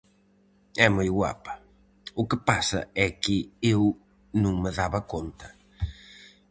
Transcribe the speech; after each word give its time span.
E 0.85 0.87
moi 0.95 1.09
guapa, 1.17 1.53
o 2.21 2.23
que 2.29 2.37
pasa 2.49 2.81
é 3.05 3.07
que 3.23 3.37
eu 3.73 3.81
non 4.41 4.55
me 4.63 4.71
daba 4.79 5.01
conta. 5.13 5.47